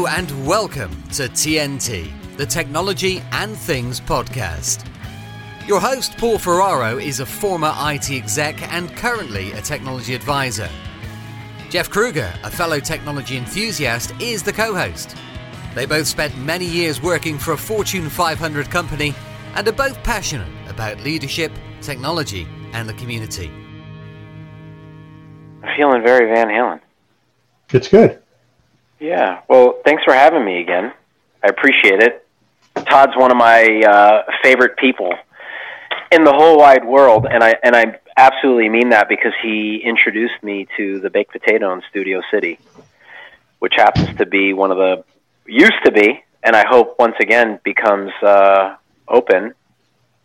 [0.00, 4.88] Hello and welcome to TNT, the Technology and Things podcast.
[5.66, 10.70] Your host, Paul Ferraro, is a former IT exec and currently a technology advisor.
[11.68, 15.18] Jeff Kruger, a fellow technology enthusiast, is the co host.
[15.74, 19.14] They both spent many years working for a Fortune 500 company
[19.54, 23.50] and are both passionate about leadership, technology, and the community.
[25.62, 26.80] I'm feeling very Van Halen.
[27.74, 28.22] It's good.
[29.00, 29.40] Yeah.
[29.48, 30.92] Well, thanks for having me again.
[31.42, 32.26] I appreciate it.
[32.88, 35.12] Todd's one of my uh, favorite people
[36.12, 40.42] in the whole wide world, and I and I absolutely mean that because he introduced
[40.42, 42.58] me to the baked potato in Studio City,
[43.58, 45.04] which happens to be one of the
[45.46, 48.76] used to be, and I hope once again becomes uh,
[49.08, 49.54] open.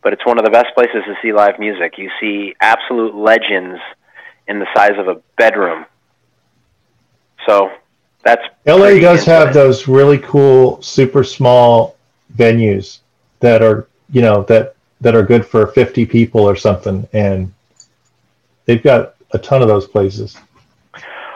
[0.04, 1.98] But it's one of the best places to see live music.
[1.98, 3.80] You see absolute legends
[4.48, 5.86] in the size of a bedroom.
[7.48, 7.72] So
[8.26, 11.96] that's LA does have those really cool, super small
[12.36, 13.00] venues
[13.40, 17.54] that are you know that that are good for 50 people or something, and
[18.66, 20.36] they've got a ton of those places.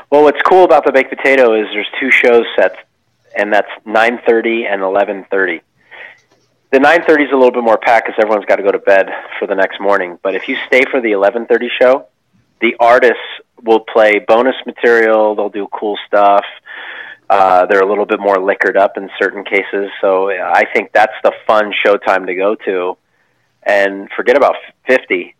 [0.10, 2.78] Well, what's cool about the baked potato is there's two shows sets,
[3.38, 5.62] and that's 9:30 and 11:30.
[6.72, 9.10] The 9:30 is a little bit more packed because everyone's got to go to bed
[9.38, 10.17] for the next morning.
[10.23, 12.08] But if you stay for the 11:30 show,
[12.62, 13.18] the artists
[13.64, 15.36] will play bonus material.
[15.36, 16.46] They'll do cool stuff.
[17.30, 21.14] Uh, they're a little bit more liquored up in certain cases, so I think that's
[21.24, 22.98] the fun showtime to go to.
[23.62, 24.56] And forget about
[24.88, 25.36] 50.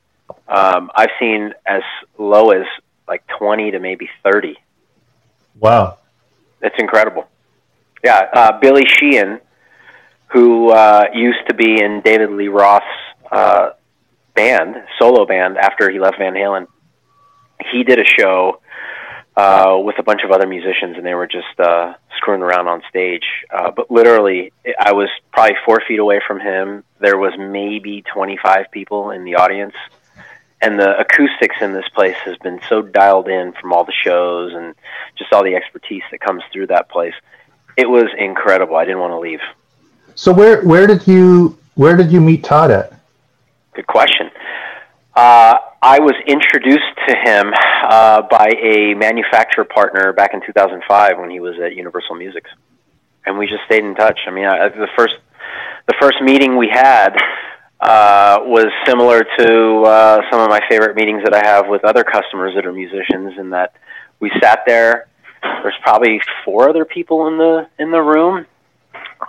[0.48, 1.82] Um, I've seen as
[2.20, 2.66] low as
[3.08, 4.56] like 20 to maybe 30.
[5.60, 5.98] Wow,
[6.62, 7.28] it's incredible.
[8.04, 9.40] Yeah, uh, Billy Sheehan,
[10.28, 12.86] who uh, used to be in David Lee Roth's
[13.32, 13.72] uh,
[14.36, 16.68] band, solo band, after he left Van Halen
[17.72, 18.62] he did a show
[19.36, 22.82] uh, with a bunch of other musicians, and they were just uh, screwing around on
[22.90, 23.24] stage.
[23.50, 26.84] Uh, but literally, I was probably four feet away from him.
[27.00, 29.76] There was maybe 25 people in the audience,
[30.62, 34.54] and the acoustics in this place has been so dialed in from all the shows
[34.54, 34.76] and
[35.18, 37.14] just all the expertise that comes through that place.
[37.78, 38.76] It was incredible.
[38.76, 39.42] I didn't want to leave.
[40.16, 43.00] So where where did you where did you meet Todd at?
[43.74, 44.32] Good question.
[45.16, 47.54] Uh, I was introduced to him
[47.84, 52.44] uh, by a manufacturer partner back in 2005 when he was at Universal Music,
[53.26, 54.20] and we just stayed in touch.
[54.28, 55.16] I mean, I, the first
[55.88, 57.16] the first meeting we had
[57.80, 62.04] uh, was similar to uh, some of my favorite meetings that I have with other
[62.04, 63.74] customers that are musicians, in that
[64.20, 65.08] we sat there.
[65.42, 68.46] There's probably four other people in the in the room.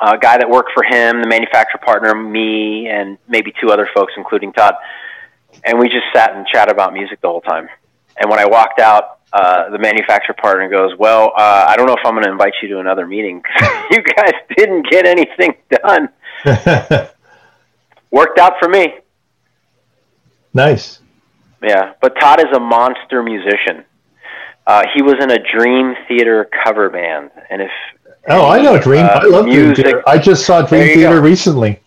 [0.00, 4.12] A guy that worked for him, the manufacturer partner, me, and maybe two other folks,
[4.16, 4.74] including Todd
[5.64, 7.68] and we just sat and chatted about music the whole time.
[8.16, 11.94] And when I walked out, uh, the manufacturer partner goes, "Well, uh, I don't know
[11.94, 13.42] if I'm going to invite you to another meeting
[13.90, 16.08] you guys didn't get anything done."
[18.10, 18.94] Worked out for me.
[20.52, 20.98] Nice.
[21.62, 23.84] Yeah, but Todd is a monster musician.
[24.66, 27.70] Uh, he was in a Dream Theater cover band, and if
[28.28, 29.04] oh, I know Dream.
[29.04, 30.08] Uh, I love music, Dream Theater.
[30.08, 31.20] I just saw Dream Theater go.
[31.20, 31.80] recently.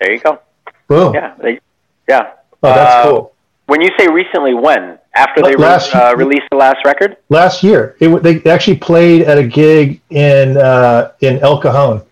[0.00, 0.40] There you go.
[0.88, 1.14] Boom.
[1.14, 1.60] Yeah, they,
[2.08, 2.32] yeah.
[2.64, 3.34] Oh, that's uh, cool.
[3.66, 7.16] When you say recently, when after they last, re- uh, released the last record?
[7.28, 12.02] Last year, it, they actually played at a gig in uh, in El Cajon.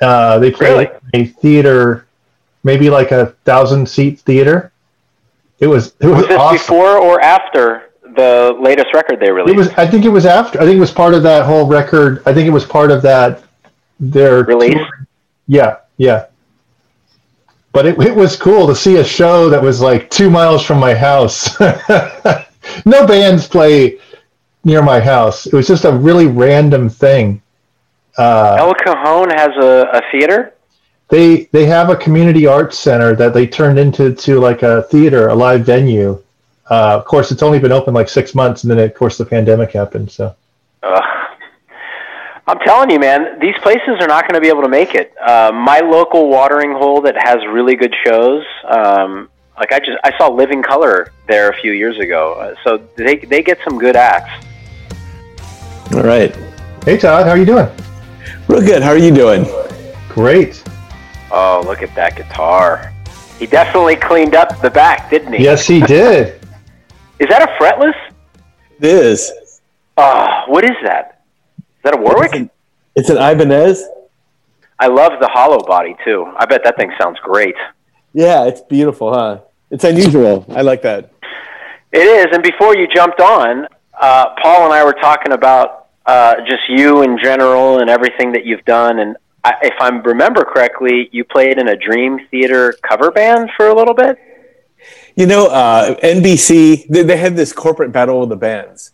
[0.00, 0.90] Uh, they played really?
[1.14, 2.06] a theater,
[2.64, 4.72] maybe like a thousand seat theater.
[5.58, 6.56] It was it was, was this awesome.
[6.56, 9.54] before or after the latest record they released?
[9.54, 9.68] It was.
[9.70, 10.60] I think it was after.
[10.60, 12.22] I think it was part of that whole record.
[12.24, 13.42] I think it was part of that
[14.00, 14.74] their release.
[14.74, 15.06] Tour.
[15.46, 16.26] Yeah, yeah
[17.72, 20.78] but it, it was cool to see a show that was like two miles from
[20.78, 21.58] my house.
[22.84, 23.98] no bands play
[24.64, 25.46] near my house.
[25.46, 27.42] It was just a really random thing.
[28.16, 30.54] Uh, El Cajon has a, a theater.
[31.08, 35.28] They they have a community arts center that they turned into to like a theater,
[35.28, 36.22] a live venue.
[36.68, 39.24] Uh, of course, it's only been open like six months, and then of course the
[39.24, 40.10] pandemic happened.
[40.10, 40.34] So.
[40.82, 41.00] Uh,
[42.48, 45.12] I'm telling you, man, these places are not going to be able to make it.
[45.20, 49.28] Uh, my local watering hole that has really good shows, um,
[49.58, 53.16] like I just I saw Living Colour there a few years ago, uh, so they
[53.16, 54.46] they get some good acts.
[55.92, 56.34] All right.
[56.86, 57.68] Hey Todd, how are you doing?
[58.48, 58.82] Real good.
[58.82, 59.44] How are you doing?
[60.08, 60.64] Great.
[61.30, 62.94] Oh, look at that guitar.
[63.38, 65.44] He definitely cleaned up the back, didn't he?
[65.44, 66.40] Yes, he did.
[67.18, 67.92] is that a fretless?
[68.80, 69.60] It is.
[69.98, 71.17] Oh, what is that?
[71.78, 72.32] Is that a Warwick?
[72.32, 72.50] It's an,
[72.96, 73.84] it's an Ibanez.
[74.78, 76.32] I love the hollow body too.
[76.36, 77.54] I bet that thing sounds great.
[78.12, 79.40] Yeah, it's beautiful, huh?
[79.70, 80.46] It's unusual.
[80.50, 81.12] I like that.
[81.92, 82.26] It is.
[82.32, 83.66] And before you jumped on,
[84.00, 88.44] uh, Paul and I were talking about uh, just you in general and everything that
[88.44, 88.98] you've done.
[88.98, 93.68] And I, if I remember correctly, you played in a Dream Theater cover band for
[93.68, 94.18] a little bit.
[95.16, 98.92] You know, uh, NBC they, they had this corporate battle of the bands,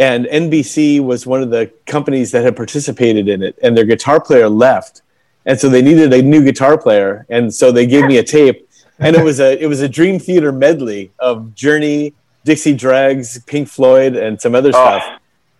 [0.00, 4.18] and NBC was one of the companies that had participated in it, and their guitar
[4.20, 5.02] player left,
[5.46, 8.66] and so they needed a new guitar player, and so they gave me a tape,
[8.98, 12.14] and it was a it was a Dream Theater medley of Journey,
[12.44, 15.02] Dixie Dregs, Pink Floyd, and some other stuff.
[15.06, 15.16] Oh,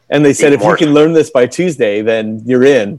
[0.08, 2.98] And they said, if you can learn this by Tuesday, then you're in.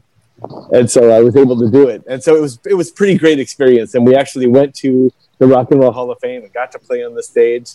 [0.73, 2.03] And so I was able to do it.
[2.07, 3.93] And so it was it was pretty great experience.
[3.95, 6.79] And we actually went to the Rock and Roll Hall of Fame and got to
[6.79, 7.71] play on the stage.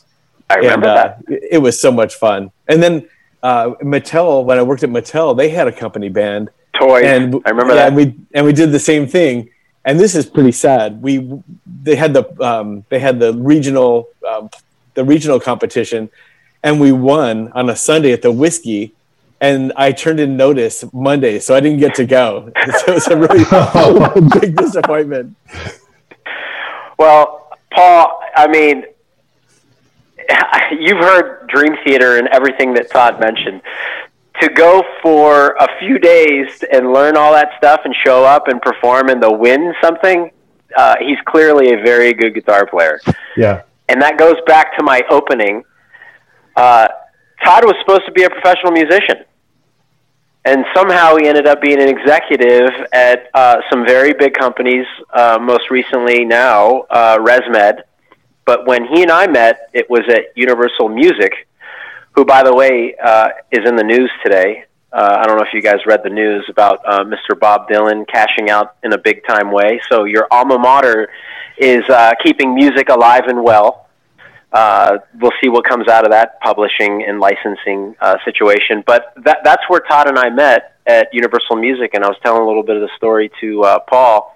[0.48, 1.22] I remember and, uh, that.
[1.28, 2.50] it- It was so much fun.
[2.68, 3.08] And then
[3.46, 7.02] uh, Mattel, when I worked at Mattel, they had a company band, Toy.
[7.04, 7.87] and I remember yeah, that.
[7.88, 9.50] And we and we did the same thing.
[9.84, 11.00] And this is pretty sad.
[11.00, 11.31] We
[11.84, 14.50] they had the um, they had the regional um,
[14.94, 16.10] the regional competition,
[16.64, 18.94] and we won on a Sunday at the whiskey.
[19.40, 22.50] And I turned in notice Monday, so I didn't get to go.
[22.78, 25.37] So it was a really big disappointment.
[26.99, 28.87] Well, Paul, I mean,
[30.81, 33.62] you've heard Dream Theater and everything that Todd mentioned.
[34.43, 38.61] To go for a few days and learn all that stuff and show up and
[38.61, 40.31] perform and to win something,
[40.76, 43.00] uh, he's clearly a very good guitar player.
[43.37, 43.62] Yeah.
[43.88, 45.62] And that goes back to my opening.
[46.55, 46.88] Uh,
[47.44, 49.25] Todd was supposed to be a professional musician.
[50.44, 55.38] And somehow he ended up being an executive at uh, some very big companies, uh,
[55.41, 57.81] most recently now, uh, ResMed.
[58.46, 61.48] But when he and I met, it was at Universal Music,
[62.12, 64.64] who, by the way, uh, is in the news today.
[64.93, 67.38] Uh, I don't know if you guys read the news about uh, Mr.
[67.38, 69.81] Bob Dylan cashing out in a big time way.
[69.90, 71.10] So your alma mater
[71.58, 73.87] is uh, keeping music alive and well
[74.52, 78.82] uh, we'll see what comes out of that publishing and licensing uh, situation.
[78.87, 82.42] But that, that's where Todd and I met at Universal Music, and I was telling
[82.42, 84.36] a little bit of the story to uh, Paul.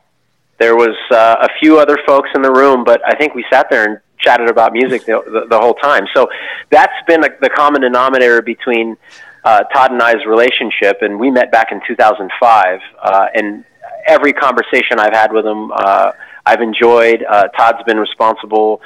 [0.60, 3.68] There was uh, a few other folks in the room, but I think we sat
[3.70, 6.04] there and chatted about music the, the, the whole time.
[6.14, 6.28] So
[6.70, 8.98] that's been the, the common denominator between
[9.42, 12.80] uh, Todd and I's relationship, and we met back in 2005.
[13.02, 13.64] Uh, and
[14.06, 16.12] every conversation I've had with him, uh,
[16.44, 17.24] I've enjoyed.
[17.28, 18.82] Uh, Todd's been responsible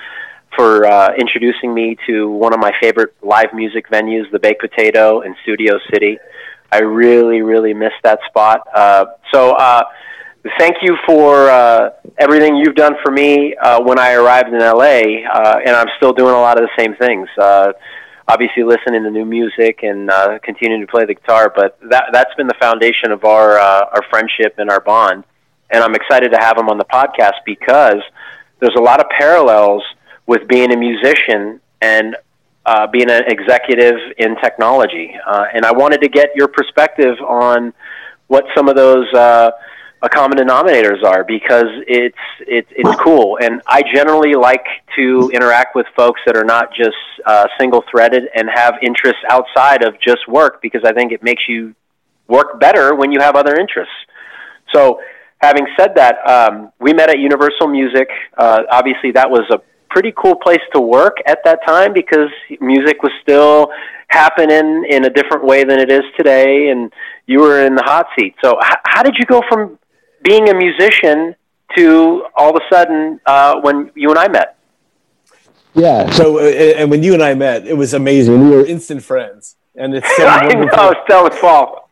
[0.56, 5.22] for uh, introducing me to one of my favorite live music venues, the Baked Potato
[5.22, 6.18] in Studio City.
[6.70, 8.60] I really, really miss that spot.
[8.72, 9.82] Uh, so, uh,
[10.58, 15.26] thank you for uh, everything you've done for me uh, when I arrived in LA,
[15.30, 17.28] uh, and I'm still doing a lot of the same things.
[17.38, 17.72] Uh,
[18.28, 22.34] obviously, listening to new music and uh, continuing to play the guitar, but that that's
[22.34, 25.24] been the foundation of our uh, our friendship and our bond.
[25.70, 28.02] And I'm excited to have him on the podcast because
[28.60, 29.82] there's a lot of parallels
[30.26, 32.16] with being a musician and
[32.66, 35.14] uh, being an executive in technology.
[35.26, 37.72] Uh, and I wanted to get your perspective on
[38.28, 39.50] what some of those uh,
[40.08, 43.38] common denominators are because it's it's it's cool.
[43.40, 44.66] And I generally like
[44.96, 46.96] to interact with folks that are not just
[47.26, 51.48] uh, single threaded and have interests outside of just work because I think it makes
[51.48, 51.74] you
[52.28, 53.94] work better when you have other interests.
[54.74, 55.00] So,
[55.38, 58.08] having said that, um, we met at Universal Music.
[58.36, 59.58] Uh, obviously, that was a
[59.90, 62.30] pretty cool place to work at that time because
[62.60, 63.68] music was still
[64.08, 66.92] happening in a different way than it is today, and
[67.26, 68.34] you were in the hot seat.
[68.42, 69.78] So, h- how did you go from
[70.24, 71.36] being a musician
[71.76, 74.58] to all of a sudden uh, when you and I met?
[75.74, 76.10] Yeah.
[76.10, 78.48] So, and when you and I met, it was amazing.
[78.48, 80.92] We were instant friends, and it's so I wonderful.
[81.08, 81.90] know, Paul.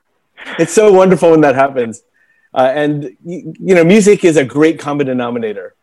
[0.59, 2.03] It's so wonderful when that happens.
[2.55, 5.75] Uh, and you, you know, music is a great common denominator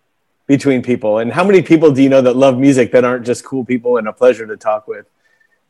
[0.47, 1.19] between people.
[1.19, 3.97] And how many people do you know that love music that aren't just cool people
[3.97, 5.05] and a pleasure to talk with?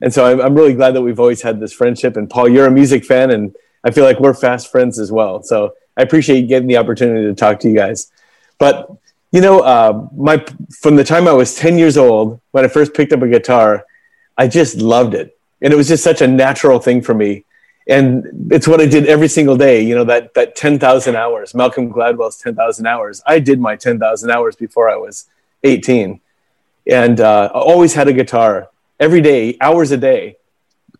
[0.02, 2.16] And so I'm, I'm really glad that we've always had this friendship.
[2.16, 5.44] And Paul, you're a music fan, and I feel like we're fast friends as well.
[5.44, 8.10] So I appreciate getting the opportunity to talk to you guys.
[8.58, 8.89] But
[9.32, 10.44] you know, uh, my
[10.79, 13.86] from the time I was 10 years old when I first picked up a guitar,
[14.38, 17.44] I just loved it, and it was just such a natural thing for me.
[17.88, 19.82] And it's what I did every single day.
[19.82, 23.22] You know that that 10,000 hours, Malcolm Gladwell's 10,000 hours.
[23.27, 25.25] I did my 10,000 hours before I was
[25.65, 26.22] 18,
[26.89, 28.70] and uh, I always had a guitar
[29.01, 30.38] every day, hours a day.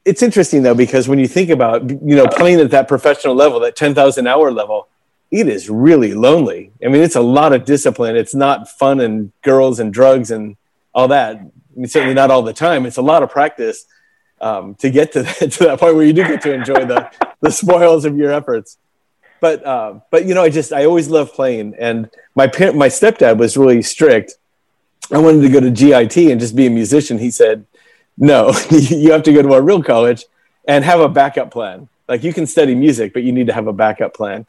[0.04, 3.62] It's interesting though because when you think about you know playing at that professional level,
[3.62, 4.89] that 10,000 hour level,
[5.32, 6.72] it is really lonely.
[6.84, 8.16] I mean, it's a lot of discipline.
[8.16, 10.58] It's not fun and girls and drugs and
[10.94, 11.38] all that.
[11.38, 12.86] I mean, certainly not all the time.
[12.86, 13.86] It's a lot of practice
[14.42, 17.12] um, to get to that, to that point where you do get to enjoy the,
[17.42, 18.78] the spoils of your efforts.
[19.40, 22.90] But uh, but you know, I just I always loved playing, and my parent, my
[22.90, 24.36] stepdad was really strict.
[25.12, 27.18] I wanted to go to GIT and just be a musician.
[27.18, 27.66] He said,
[28.18, 30.26] "No, you have to go to a real college
[30.68, 33.68] and have a backup plan." Like you can study music, but you need to have
[33.68, 34.46] a backup plan.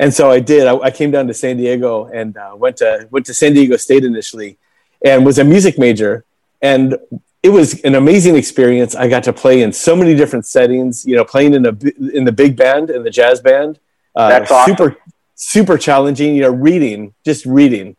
[0.00, 0.66] And so I did.
[0.66, 3.76] I, I came down to San Diego and uh, went to went to San Diego
[3.76, 4.56] State initially,
[5.04, 6.24] and was a music major.
[6.62, 6.96] And
[7.42, 8.94] it was an amazing experience.
[8.94, 11.04] I got to play in so many different settings.
[11.04, 11.76] You know, playing in a
[12.16, 13.78] in the big band in the jazz band.
[14.16, 14.74] Uh, That's awesome.
[14.74, 14.96] super
[15.34, 16.34] super challenging.
[16.34, 17.94] You know, reading just reading,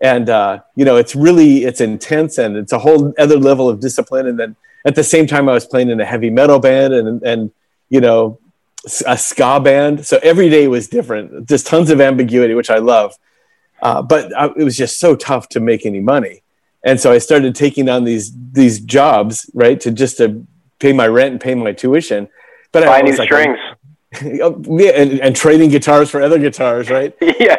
[0.00, 3.78] and uh, you know it's really it's intense and it's a whole other level of
[3.78, 4.26] discipline.
[4.26, 4.56] And then
[4.86, 7.50] at the same time, I was playing in a heavy metal band and and
[7.90, 8.38] you know
[9.06, 10.04] a ska band.
[10.06, 11.48] So every day was different.
[11.48, 13.14] Just tons of ambiguity, which I love.
[13.80, 16.42] Uh, but I, it was just so tough to make any money
[16.84, 20.46] and so I started taking on these these jobs, right, to just to
[20.78, 22.28] pay my rent and pay my tuition.
[22.72, 23.58] But buy new like, strings.
[24.42, 27.16] Oh, yeah, and, and, trading guitars for other guitars, right?
[27.40, 27.56] yeah.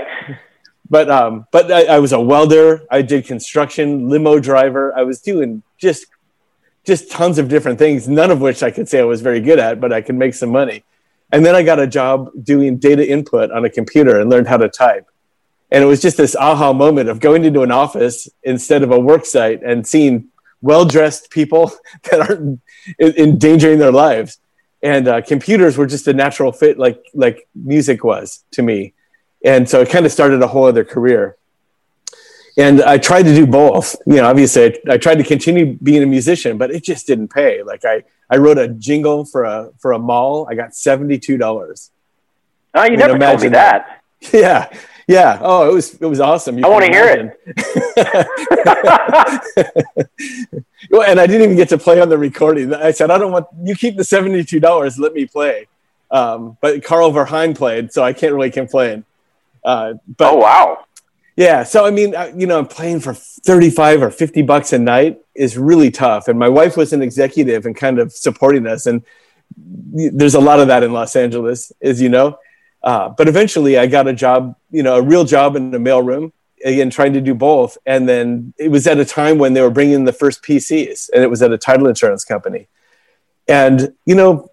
[0.88, 2.84] But um, but I, I, was a welder.
[2.92, 4.96] I did construction, limo driver.
[4.96, 6.06] I was doing just
[6.86, 9.58] just tons of different things, none of which I could say I was very good
[9.58, 10.84] at, but I could make some money.
[11.34, 14.58] And then I got a job doing data input on a computer and learned how
[14.58, 15.08] to type.
[15.72, 19.00] And it was just this aha moment of going into an office instead of a
[19.00, 20.28] work site and seeing
[20.62, 21.72] well-dressed people
[22.04, 22.62] that aren't
[23.00, 24.38] endangering their lives.
[24.84, 28.94] And uh, computers were just a natural fit like like music was to me.
[29.44, 31.38] And so it kind of started a whole other career
[32.58, 36.04] and i tried to do both you know obviously I, I, tried to continue being
[36.04, 39.72] a musician but it just didn't pay like i i wrote a jingle for a
[39.80, 41.90] for a mall i got $72
[42.76, 44.02] oh you never told me that.
[44.22, 45.40] that yeah yeah.
[45.42, 46.58] Oh, it was it was awesome.
[46.58, 47.38] You I want to hear it.
[50.92, 52.74] well, and I didn't even get to play on the recording.
[52.74, 54.98] I said, I don't want you keep the seventy two dollars.
[54.98, 55.68] Let me play.
[56.10, 59.04] Um, but Carl Verheyen played, so I can't really complain.
[59.64, 60.86] Uh, but oh wow.
[61.36, 65.20] Yeah, so I mean, uh, you know, playing for thirty-five or fifty bucks a night
[65.34, 66.28] is really tough.
[66.28, 68.86] And my wife was an executive and kind of supporting us.
[68.86, 69.04] And
[69.58, 72.38] there's a lot of that in Los Angeles, as you know.
[72.84, 76.32] Uh, but eventually, I got a job, you know, a real job in the mailroom.
[76.64, 79.72] Again, trying to do both, and then it was at a time when they were
[79.72, 82.68] bringing the first PCs, and it was at a title insurance company.
[83.50, 84.50] And you know,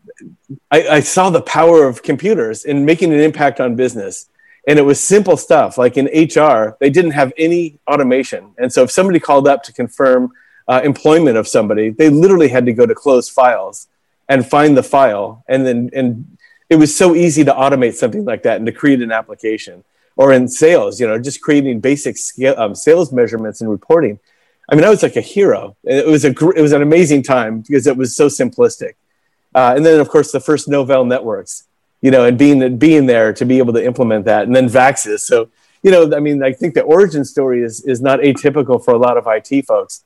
[0.70, 4.28] I, I saw the power of computers in making an impact on business.
[4.68, 5.78] And it was simple stuff.
[5.78, 8.54] Like in HR, they didn't have any automation.
[8.58, 10.32] And so if somebody called up to confirm
[10.68, 13.88] uh, employment of somebody, they literally had to go to closed files
[14.28, 15.44] and find the file.
[15.48, 16.36] And then and
[16.68, 19.82] it was so easy to automate something like that and to create an application.
[20.16, 24.18] Or in sales you know just creating basic scale, um, sales measurements and reporting.
[24.70, 25.76] I mean i was like a hero.
[25.82, 28.94] It was a it was an amazing time because it was so simplistic.
[29.54, 31.64] Uh, and then of course the first novell networks
[32.00, 35.20] you know and being being there to be able to implement that and then vaxis
[35.20, 35.48] so
[35.82, 38.98] you know i mean i think the origin story is is not atypical for a
[38.98, 40.04] lot of it folks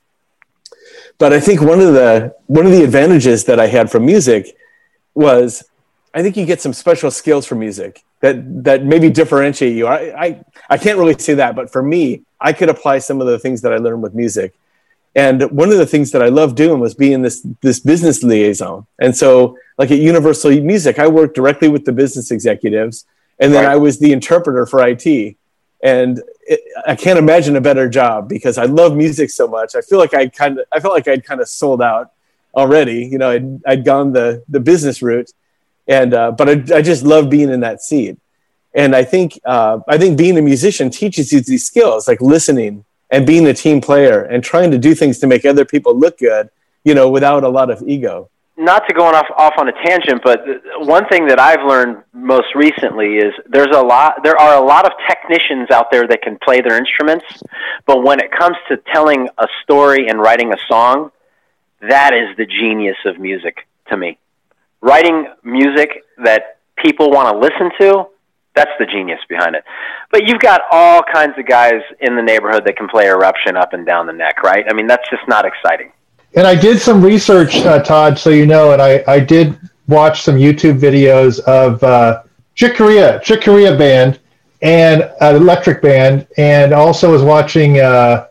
[1.17, 4.55] but i think one of the one of the advantages that i had from music
[5.13, 5.63] was
[6.15, 9.85] I think you get some special skills for music that that maybe differentiate you.
[9.85, 13.27] I, I I can't really say that, but for me, I could apply some of
[13.27, 14.55] the things that I learned with music.
[15.15, 18.85] And one of the things that I loved doing was being this this business liaison.
[18.99, 23.05] And so, like at Universal Music, I worked directly with the business executives,
[23.39, 23.73] and then right.
[23.73, 25.35] I was the interpreter for IT.
[25.83, 29.75] And it, I can't imagine a better job because I love music so much.
[29.75, 32.11] I feel like I kind of I felt like I'd kind of sold out
[32.53, 33.05] already.
[33.05, 35.31] You know, I'd, I'd gone the the business route
[35.87, 38.17] and uh, but I, I, just love being in that seat
[38.73, 42.84] and i think uh, i think being a musician teaches you these skills like listening
[43.11, 46.17] and being a team player and trying to do things to make other people look
[46.17, 46.49] good
[46.83, 48.29] you know without a lot of ego.
[48.57, 50.39] Not to go off off on a tangent but
[50.79, 54.85] one thing that i've learned most recently is there's a lot there are a lot
[54.85, 57.25] of technicians out there that can play their instruments
[57.85, 61.11] but when it comes to telling a story and writing a song
[61.81, 64.17] that is the genius of music to me.
[64.81, 68.07] Writing music that people want to listen to,
[68.55, 69.63] that's the genius behind it.
[70.11, 73.73] But you've got all kinds of guys in the neighborhood that can play eruption up
[73.73, 74.65] and down the neck, right?
[74.69, 75.91] I mean, that's just not exciting.
[76.35, 79.57] And I did some research, uh, Todd, so you know, and I, I did
[79.87, 82.23] watch some YouTube videos of uh,
[82.55, 84.19] Chick Corea, Chick Corea band,
[84.61, 87.79] and an electric band, and also was watching.
[87.79, 88.27] Uh,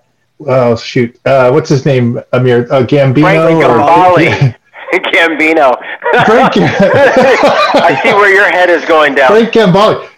[0.46, 2.20] oh shoot, uh, what's his name?
[2.32, 3.22] Amir uh, Gambino.
[3.22, 4.56] Frankie Gambale.
[5.14, 5.78] Gambino.
[6.26, 9.30] Frank, I see where your head is going down.
[9.30, 10.08] Frank Gambale.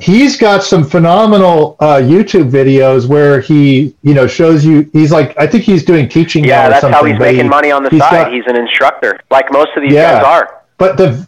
[0.00, 4.88] He, he's got some phenomenal uh, YouTube videos where he, you know, shows you.
[4.92, 6.44] He's like, I think he's doing teaching.
[6.44, 8.24] Yeah, that's how he's making he, money on the side.
[8.24, 10.62] Got, he's an instructor, like most of these yeah, guys are.
[10.78, 11.26] But the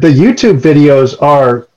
[0.00, 1.68] the YouTube videos are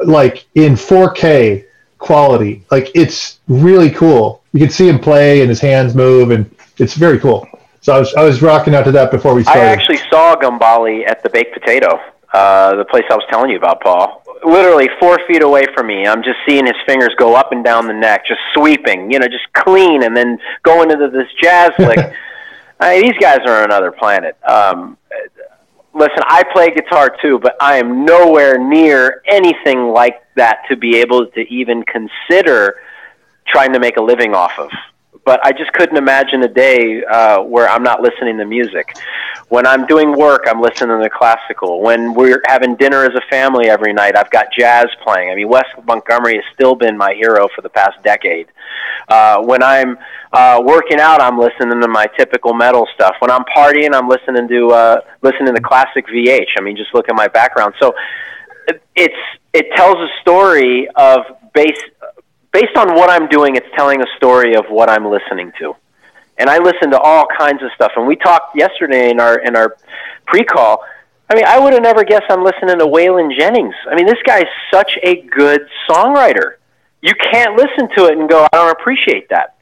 [0.00, 1.64] like in 4K
[1.98, 2.64] quality.
[2.70, 4.42] Like it's really cool.
[4.52, 7.46] You can see him play and his hands move, and it's very cool.
[7.80, 9.60] So I was, I was rocking out to that before we started.
[9.60, 12.00] I actually saw Gambale at the Baked Potato
[12.32, 14.22] uh, the place I was telling you about, Paul.
[14.44, 17.86] Literally four feet away from me, I'm just seeing his fingers go up and down
[17.86, 21.98] the neck, just sweeping, you know, just clean, and then going into this jazz lick.
[22.78, 24.36] I mean, these guys are on another planet.
[24.46, 24.98] Um,
[25.94, 30.96] listen, I play guitar too, but I am nowhere near anything like that to be
[30.98, 32.76] able to even consider
[33.46, 34.70] trying to make a living off of
[35.26, 38.96] but I just couldn't imagine a day uh, where I'm not listening to music.
[39.48, 41.80] When I'm doing work, I'm listening to classical.
[41.80, 45.30] When we're having dinner as a family every night, I've got jazz playing.
[45.30, 48.48] I mean, Wes Montgomery has still been my hero for the past decade.
[49.08, 49.98] Uh, when I'm
[50.32, 53.14] uh, working out, I'm listening to my typical metal stuff.
[53.20, 56.48] When I'm partying, I'm listening to uh, listening to classic VH.
[56.58, 57.74] I mean, just look at my background.
[57.80, 57.94] So
[58.96, 59.14] it's
[59.52, 61.20] it tells a story of
[61.54, 61.80] base
[62.52, 65.74] based on what I'm doing, it's telling a story of what I'm listening to.
[66.38, 67.92] And I listen to all kinds of stuff.
[67.96, 69.76] And we talked yesterday in our in our
[70.26, 70.84] pre-call.
[71.28, 73.74] I mean, I would have never guessed I'm listening to Waylon Jennings.
[73.90, 76.56] I mean, this guy's such a good songwriter.
[77.02, 79.56] You can't listen to it and go, I don't appreciate that.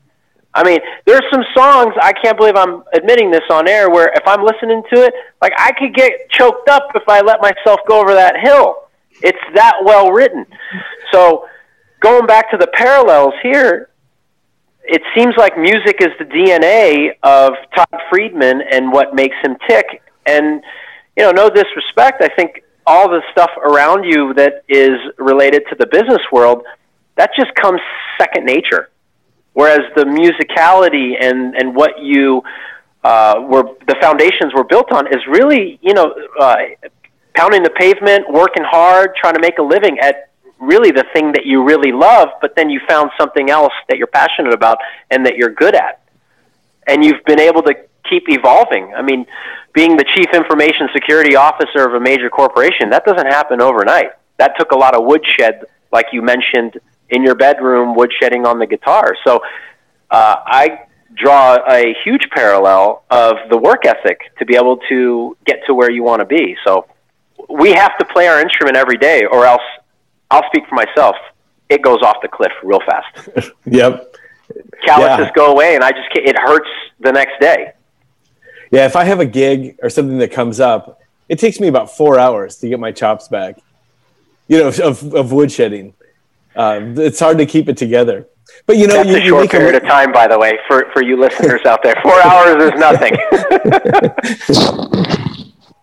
[0.55, 4.23] I mean, there's some songs I can't believe I'm admitting this on air where if
[4.27, 8.01] I'm listening to it, like I could get choked up if I let myself go
[8.01, 8.89] over that hill.
[9.23, 10.47] It's that well written.
[11.13, 11.49] So
[12.01, 13.89] going back to the parallels here,
[14.85, 20.03] it seems like music is the DNA of Todd Friedman and what makes him tick.
[20.27, 20.63] And,
[21.17, 25.77] you know, no disrespect, I think all the stuff around you that is related to
[25.79, 26.65] the business world,
[27.17, 27.81] that just comes
[28.21, 28.91] second nature.
[29.55, 32.43] Whereas the musicality and, and what you
[33.05, 36.57] uh, were, the foundations were built on is really, you know, uh,
[37.35, 40.31] pounding the pavement, working hard, trying to make a living at
[40.67, 44.07] really the thing that you really love, but then you found something else that you're
[44.07, 44.79] passionate about
[45.11, 46.03] and that you're good at.
[46.87, 47.75] And you've been able to
[48.09, 48.95] keep evolving.
[48.95, 49.27] I mean,
[49.73, 54.13] being the chief information security officer of a major corporation, that doesn't happen overnight.
[54.37, 56.79] That took a lot of woodshed, like you mentioned
[57.11, 59.17] in your bedroom, woodshedding on the guitar.
[59.27, 59.41] So
[60.11, 60.87] uh, I
[61.17, 65.91] draw a huge parallel of the work ethic to be able to get to where
[65.91, 66.57] you want to be.
[66.65, 66.87] So
[67.49, 69.63] we have to play our instrument every day, or else
[70.31, 71.17] I'll speak for myself.
[71.69, 73.51] It goes off the cliff real fast.
[73.65, 74.15] yep.
[74.85, 75.33] Calluses yeah.
[75.35, 76.69] go away, and I just it hurts
[77.01, 77.73] the next day.
[78.71, 81.97] Yeah, if I have a gig or something that comes up, it takes me about
[81.97, 83.59] four hours to get my chops back.
[84.49, 85.95] You know, of, of woodshedding.
[86.55, 88.29] Uh, it's hard to keep it together.
[88.67, 89.79] But you know, that's you, a short period a...
[89.79, 91.97] of time, by the way, for for you listeners out there.
[92.03, 93.17] Four hours is nothing.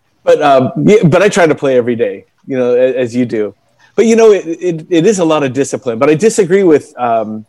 [0.24, 2.26] but um, yeah, but I try to play every day.
[2.46, 3.56] You know, as you do
[3.96, 6.00] but you know, it, it, it is a lot of discipline.
[6.00, 7.46] But I disagree with um,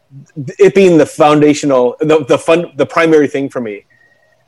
[0.58, 3.84] it being the foundational, the the fun, the primary thing for me.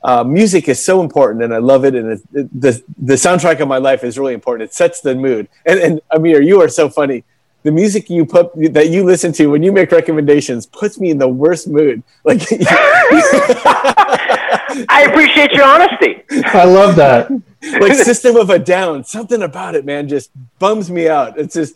[0.03, 1.95] Uh, music is so important, and I love it.
[1.95, 4.69] And it, it, the the soundtrack of my life is really important.
[4.69, 5.47] It sets the mood.
[5.65, 7.23] And, and Amir, you are so funny.
[7.63, 11.17] The music you put that you listen to when you make recommendations puts me in
[11.17, 12.03] the worst mood.
[12.23, 12.41] Like,
[14.89, 16.23] I appreciate your honesty.
[16.45, 17.29] I love that
[17.73, 19.03] like System of a Down.
[19.03, 21.37] Something about it, man, just bums me out.
[21.37, 21.75] It's just,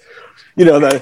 [0.55, 0.99] you know, the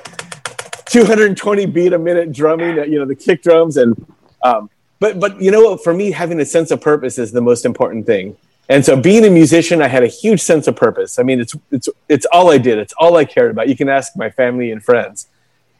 [0.85, 4.05] 220 beat a minute drumming, you know, the kick drums, and
[4.43, 7.65] um, but but you know, for me, having a sense of purpose is the most
[7.65, 8.37] important thing.
[8.69, 11.19] And so, being a musician, I had a huge sense of purpose.
[11.19, 12.77] I mean, it's it's it's all I did.
[12.77, 13.69] It's all I cared about.
[13.69, 15.27] You can ask my family and friends.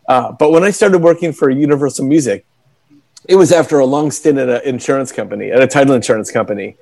[0.08, 2.46] Uh, but when I started working for Universal Music,
[3.28, 6.78] it was after a long stint at an insurance company, at a title insurance company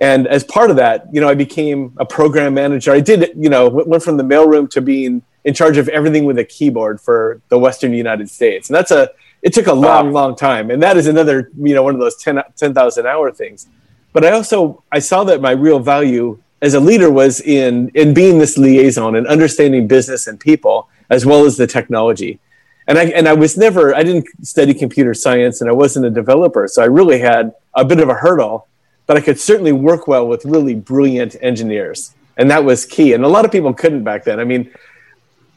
[0.00, 2.90] and as part of that, you know, I became a program manager.
[2.90, 6.38] I did, you know, went from the mailroom to being in charge of everything with
[6.38, 8.70] a keyboard for the Western United States.
[8.70, 9.10] And that's a,
[9.42, 10.70] it took a long, long time.
[10.70, 13.68] And that is another, you know, one of those 10,000 10, hour things.
[14.12, 18.14] But I also, I saw that my real value as a leader was in, in
[18.14, 22.38] being this liaison and understanding business and people, as well as the technology.
[22.86, 26.10] And I, and I was never, I didn't study computer science and I wasn't a
[26.10, 26.66] developer.
[26.66, 28.66] So I really had a bit of a hurdle
[29.10, 32.14] but I could certainly work well with really brilliant engineers.
[32.36, 33.12] And that was key.
[33.12, 34.38] And a lot of people couldn't back then.
[34.38, 34.72] I mean,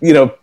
[0.01, 0.33] you know,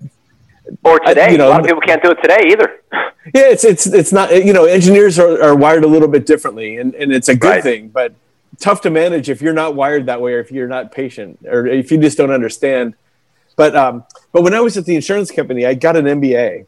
[0.84, 2.80] or today, I, you know, a lot of people can't do it today either.
[3.34, 4.32] Yeah, it's it's it's not.
[4.32, 7.48] You know, engineers are, are wired a little bit differently, and, and it's a good
[7.48, 7.62] right.
[7.62, 7.88] thing.
[7.88, 8.14] But
[8.58, 11.66] tough to manage if you're not wired that way, or if you're not patient, or
[11.66, 12.94] if you just don't understand.
[13.56, 16.64] But um, but when I was at the insurance company, I got an MBA,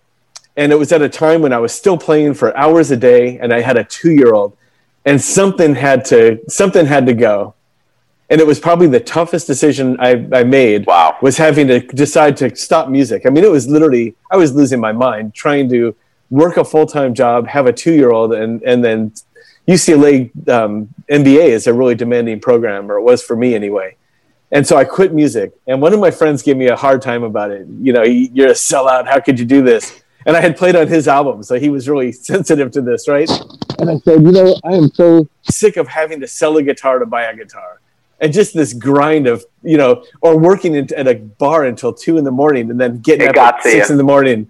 [0.56, 3.38] and it was at a time when I was still playing for hours a day,
[3.38, 4.56] and I had a two year old,
[5.04, 7.54] and something had to something had to go
[8.30, 11.18] and it was probably the toughest decision I, I made wow.
[11.20, 14.80] was having to decide to stop music i mean it was literally i was losing
[14.80, 15.94] my mind trying to
[16.30, 19.12] work a full-time job have a two-year-old and, and then
[19.68, 23.96] ucla um, mba is a really demanding program or it was for me anyway
[24.54, 25.52] And so I quit music.
[25.66, 27.66] And one of my friends gave me a hard time about it.
[27.80, 29.06] You know, you're a sellout.
[29.08, 30.01] How could you do this?
[30.26, 33.30] And I had played on his album, so he was really sensitive to this, right?
[33.78, 36.98] And I said, you know, I am so sick of having to sell a guitar
[36.98, 37.80] to buy a guitar.
[38.20, 42.24] And just this grind of, you know, or working at a bar until two in
[42.24, 43.92] the morning and then getting it up at six you.
[43.92, 44.48] in the morning.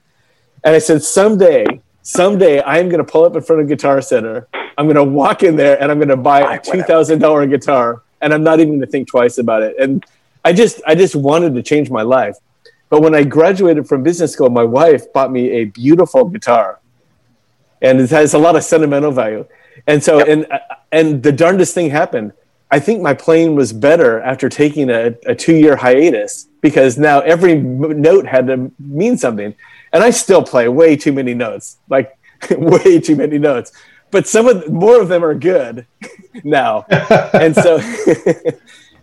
[0.62, 4.46] And I said, someday, someday I'm going to pull up in front of Guitar Center.
[4.76, 8.34] I'm going to walk in there and I'm going to buy a $2,000 guitar and
[8.34, 9.76] I'm not even going to think twice about it.
[9.78, 10.04] And
[10.44, 12.36] I just I just wanted to change my life.
[12.92, 16.78] But when I graduated from business school, my wife bought me a beautiful guitar,
[17.80, 19.46] and it has a lot of sentimental value.
[19.86, 20.28] And so, yep.
[20.28, 20.46] and
[20.92, 22.34] and the darndest thing happened.
[22.70, 27.20] I think my playing was better after taking a, a two year hiatus because now
[27.20, 29.54] every note had to mean something.
[29.94, 32.18] And I still play way too many notes, like
[32.50, 33.72] way too many notes
[34.12, 35.86] but some of more of them are good
[36.44, 36.84] now,
[37.32, 37.80] and so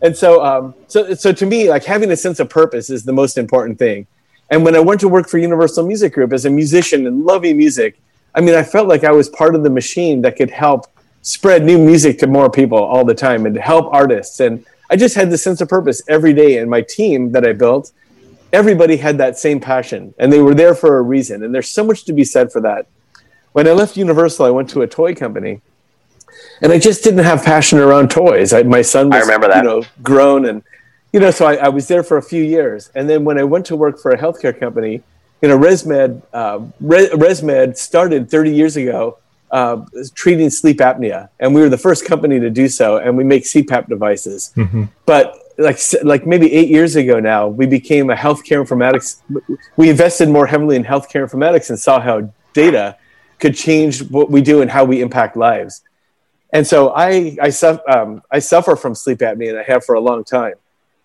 [0.01, 3.13] and so um, so so to me, like having a sense of purpose is the
[3.13, 4.07] most important thing.
[4.49, 7.57] And when I went to work for Universal Music Group as a musician and loving
[7.57, 7.99] music,
[8.33, 10.87] I mean, I felt like I was part of the machine that could help
[11.21, 14.39] spread new music to more people all the time and help artists.
[14.39, 16.57] And I just had this sense of purpose every day.
[16.57, 17.91] And my team that I built,
[18.51, 21.43] everybody had that same passion and they were there for a reason.
[21.43, 22.87] And there's so much to be said for that.
[23.51, 25.61] When I left Universal, I went to a toy company,
[26.61, 28.53] and I just didn't have passion around toys.
[28.53, 29.63] I, my son was, I remember that.
[29.63, 30.63] you know, grown, and
[31.13, 32.91] you know, so I, I, was there for a few years.
[32.95, 35.01] And then when I went to work for a healthcare company,
[35.41, 39.17] you know, ResMed, uh, ResMed started 30 years ago
[39.51, 42.97] uh, treating sleep apnea, and we were the first company to do so.
[42.97, 44.85] And we make CPAP devices, mm-hmm.
[45.05, 49.21] but like like maybe eight years ago now, we became a healthcare informatics.
[49.75, 52.97] We invested more heavily in healthcare informatics and saw how data
[53.39, 55.81] could change what we do and how we impact lives.
[56.51, 57.51] And so I I,
[57.91, 60.55] um, I suffer from sleep apnea and I have for a long time.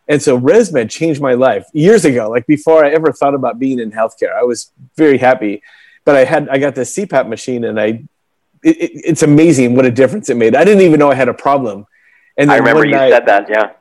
[0.06, 3.78] And so ResMed changed my life years ago, like before I ever thought about being
[3.78, 4.34] in healthcare.
[4.36, 5.62] I was very happy,
[6.04, 8.04] but I had I got this CPAP machine and I
[8.62, 10.54] it, it, it's amazing what a difference it made.
[10.54, 11.86] I didn't even know I had a problem.
[12.36, 13.72] And I remember you night, said that, yeah.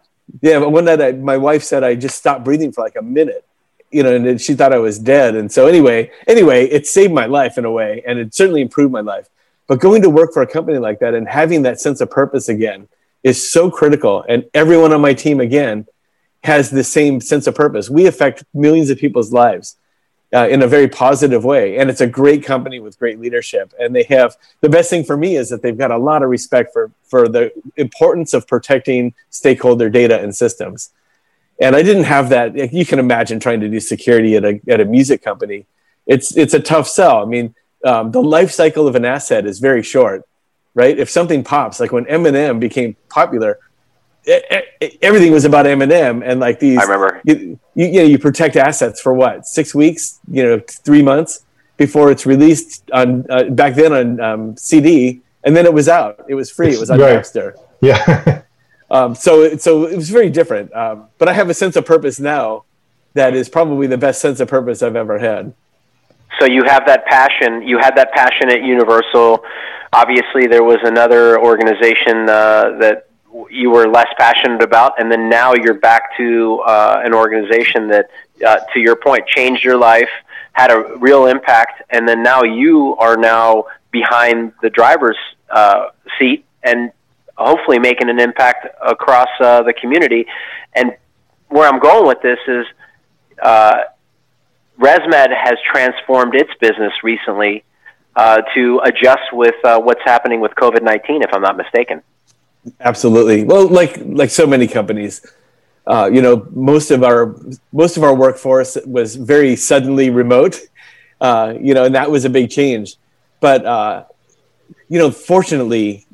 [0.41, 3.01] Yeah, but one night I, my wife said I just stopped breathing for like a
[3.01, 3.45] minute
[3.93, 5.35] you know, and she thought I was dead.
[5.35, 8.91] And so anyway, anyway, it saved my life in a way, and it certainly improved
[8.91, 9.29] my life.
[9.67, 12.49] But going to work for a company like that and having that sense of purpose
[12.49, 12.87] again
[13.23, 14.25] is so critical.
[14.27, 15.87] And everyone on my team again
[16.43, 17.89] has the same sense of purpose.
[17.89, 19.77] We affect millions of people's lives
[20.33, 23.71] uh, in a very positive way, and it's a great company with great leadership.
[23.79, 26.29] And they have the best thing for me is that they've got a lot of
[26.29, 30.89] respect for for the importance of protecting stakeholder data and systems
[31.59, 32.73] and I didn't have that.
[32.73, 35.65] You can imagine trying to do security at a at a music company.
[36.05, 37.21] It's it's a tough sell.
[37.21, 40.23] I mean, um, the life cycle of an asset is very short,
[40.73, 40.97] right?
[40.97, 43.59] If something pops, like when Eminem became popular,
[44.25, 46.79] it, it, everything was about Eminem and like these.
[46.79, 47.21] I remember.
[47.25, 51.45] You, you, you know you protect assets for what six weeks, you know, three months
[51.77, 56.25] before it's released on uh, back then on um, CD, and then it was out.
[56.29, 56.73] It was free.
[56.73, 57.19] It was on right.
[57.19, 57.55] Napster.
[57.81, 58.41] Yeah.
[58.93, 60.71] Um, so, so it was very different.
[60.71, 62.63] Um, but I have a sense of purpose now
[63.15, 65.55] that is probably the best sense of purpose I've ever had.
[66.39, 67.61] So you have that passion.
[67.61, 69.43] You had that passion at Universal.
[69.91, 73.07] Obviously, there was another organization uh, that
[73.49, 78.09] you were less passionate about, and then now you're back to uh, an organization that,
[78.45, 80.09] uh, to your point, changed your life,
[80.53, 85.17] had a real impact, and then now you are now behind the driver's
[85.49, 85.87] uh,
[86.19, 86.91] seat and
[87.37, 90.25] hopefully making an impact across uh, the community.
[90.73, 90.95] And
[91.49, 92.65] where I'm going with this is
[93.41, 93.81] uh,
[94.79, 97.63] ResMed has transformed its business recently
[98.15, 102.01] uh, to adjust with uh, what's happening with COVID 19, if I'm not mistaken.
[102.79, 103.43] Absolutely.
[103.43, 105.25] Well, like like so many companies,
[105.85, 107.35] uh, you know, most of our
[107.71, 110.59] most of our workforce was very suddenly remote,
[111.19, 112.95] uh, you know, and that was a big change.
[113.41, 114.05] But uh,
[114.87, 116.05] you know, fortunately,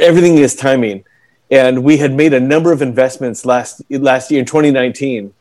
[0.00, 1.04] everything is timing,
[1.50, 5.32] and we had made a number of investments last last year in 2019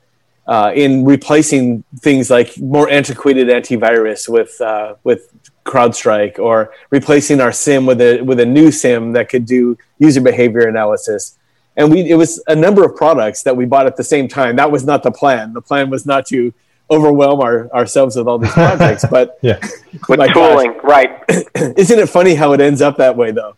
[0.48, 5.30] uh, in replacing things like more antiquated antivirus with uh, with
[5.66, 10.22] CrowdStrike, or replacing our SIEM with a with a new SIEM that could do user
[10.22, 11.38] behavior analysis.
[11.76, 14.56] And we it was a number of products that we bought at the same time.
[14.56, 15.54] That was not the plan.
[15.54, 16.54] The plan was not to
[16.90, 19.06] overwhelm our, ourselves with all these projects.
[19.12, 19.60] But yeah,
[20.08, 21.24] with tooling, gosh, right?
[21.78, 23.58] isn't it funny how it ends up that way though,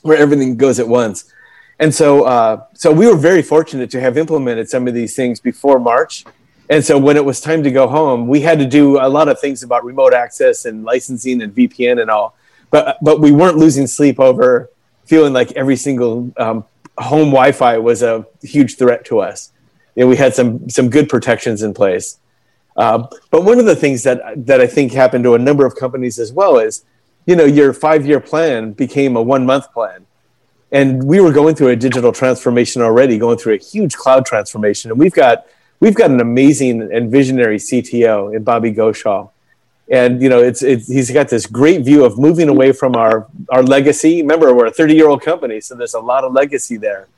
[0.00, 1.30] where everything goes at once?
[1.82, 5.40] And so, uh, so we were very fortunate to have implemented some of these things
[5.40, 6.24] before March.
[6.70, 9.26] And so when it was time to go home, we had to do a lot
[9.26, 12.36] of things about remote access and licensing and VPN and all.
[12.70, 14.70] But but we weren't losing sleep over
[15.06, 16.64] feeling like every single um,
[16.98, 19.50] home Wi-Fi was a huge threat to us.
[19.96, 22.20] you know, we had some some good protections in place.
[22.76, 25.74] Uh, but one of the things that that I think happened to a number of
[25.74, 26.84] companies as well is,
[27.26, 30.06] you know, your five year plan became a one month plan,
[30.72, 34.90] and we were going through a digital transformation already, going through a huge cloud transformation,
[34.90, 35.46] and we've got
[35.80, 39.30] we've got an amazing and visionary CTO in Bobby Ghoshal.
[39.90, 43.26] And you know, it's, it's he's got this great view of moving away from our
[43.50, 44.22] our legacy.
[44.22, 47.08] Remember, we're a 30 year old company, so there's a lot of legacy there,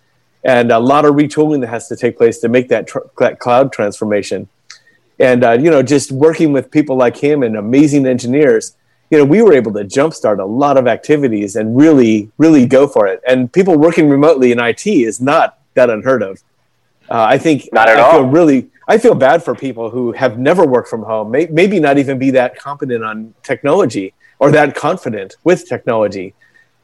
[0.43, 3.38] and a lot of retooling that has to take place to make that, tr- that
[3.38, 4.49] cloud transformation
[5.19, 8.77] and uh, you know just working with people like him and amazing engineers
[9.14, 12.88] you know we were able to jumpstart a lot of activities and really really go
[12.88, 13.22] for it.
[13.29, 16.42] And people working remotely in it is not that unheard of.
[17.09, 18.12] Uh, i think not at I all.
[18.12, 21.79] feel really i feel bad for people who have never worked from home may, maybe
[21.79, 26.35] not even be that competent on technology or that confident with technology.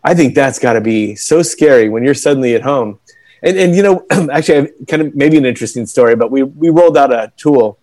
[0.04, 3.00] I think that's got to be so scary when you're suddenly at home.
[3.42, 6.96] And, and you know actually kind of maybe an interesting story but we, we rolled
[7.02, 7.78] out a tool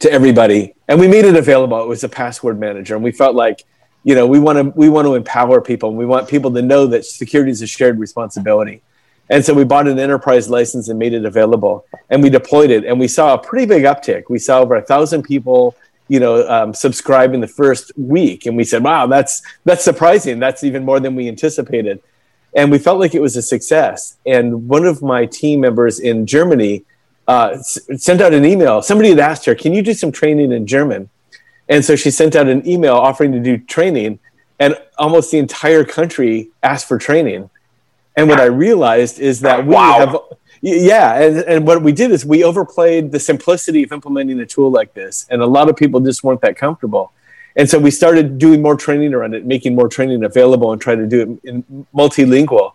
[0.00, 0.74] to everybody.
[0.88, 1.80] And we made it available.
[1.80, 2.94] It was a password manager.
[2.94, 3.64] And we felt like
[4.02, 5.90] you know we want to we want to empower people.
[5.90, 8.82] And we want people to know that security is a shared responsibility.
[9.28, 11.86] And so we bought an enterprise license and made it available.
[12.08, 12.84] And we deployed it.
[12.84, 14.24] And we saw a pretty big uptick.
[14.28, 15.76] We saw over a thousand people
[16.08, 18.46] you know um, subscribe in the first week.
[18.46, 20.38] And we said wow that's that's surprising.
[20.38, 22.02] That's even more than we anticipated.
[22.56, 24.16] And we felt like it was a success.
[24.26, 26.84] And one of my team members in germany
[27.30, 27.48] uh,
[28.06, 28.82] sent out an email.
[28.82, 31.02] Somebody had asked her, "Can you do some training in German?"
[31.72, 34.18] And so she sent out an email offering to do training,
[34.58, 36.32] and almost the entire country
[36.70, 37.42] asked for training.
[38.16, 39.98] And what I realized is that we Wow.
[40.00, 40.12] have,
[40.60, 44.70] yeah, and, and what we did is we overplayed the simplicity of implementing a tool
[44.78, 47.12] like this, and a lot of people just weren't that comfortable.
[47.58, 50.98] And so we started doing more training around it, making more training available, and trying
[51.04, 52.72] to do it in multilingual.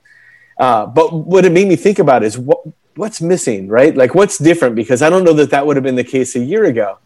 [0.66, 2.60] Uh, but what it made me think about is what
[2.96, 3.96] what's missing, right?
[3.96, 4.76] Like what's different?
[4.76, 6.98] Because I don't know that that would have been the case a year ago.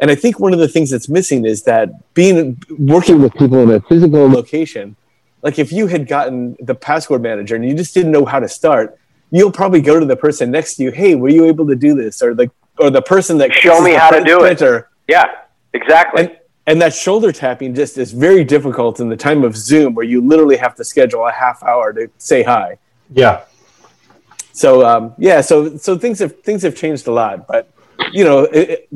[0.00, 3.62] And I think one of the things that's missing is that being working with people
[3.62, 4.96] in a physical location,
[5.42, 8.48] like if you had gotten the password manager and you just didn't know how to
[8.48, 8.98] start,
[9.30, 11.94] you'll probably go to the person next to you, hey, were you able to do
[11.94, 12.22] this?
[12.22, 14.40] Or the or the person that Show me how to front do it.
[14.40, 14.88] printer.
[15.06, 15.26] Yeah,
[15.72, 16.22] exactly.
[16.24, 20.04] And and that shoulder tapping just is very difficult in the time of Zoom where
[20.04, 22.78] you literally have to schedule a half hour to say hi.
[23.10, 23.44] Yeah.
[24.54, 27.68] So um, yeah, so so things have things have changed a lot, but
[28.12, 28.88] you know, it,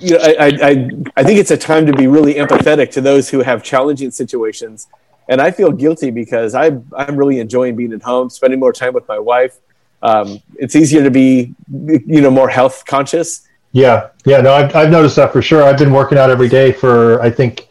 [0.00, 3.30] you know, I, I I think it's a time to be really empathetic to those
[3.30, 4.88] who have challenging situations,
[5.28, 8.94] and I feel guilty because I I'm really enjoying being at home, spending more time
[8.94, 9.58] with my wife.
[10.02, 13.46] Um, it's easier to be you know more health conscious.
[13.70, 15.62] Yeah, yeah, no, I've, I've noticed that for sure.
[15.62, 17.68] I've been working out every day for I think